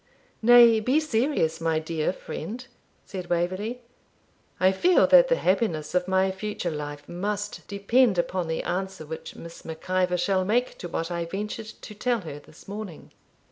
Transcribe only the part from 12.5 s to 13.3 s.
morning.'